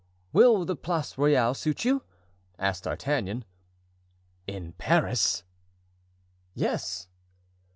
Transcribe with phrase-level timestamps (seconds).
[0.33, 2.01] "Will the Place Royale suit you?"
[2.57, 3.45] asked D'Artagnan.
[4.47, 5.43] "In Paris?"
[6.55, 7.07] "Yes."